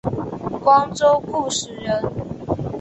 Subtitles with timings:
[0.63, 2.01] 光州固始人。